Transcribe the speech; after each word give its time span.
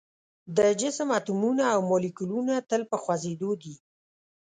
د 0.57 0.59
جسم 0.81 1.07
اتومونه 1.19 1.63
او 1.73 1.79
مالیکولونه 1.89 2.53
تل 2.69 2.81
په 2.91 2.97
خوځیدو 3.03 3.51
دي. 3.61 3.75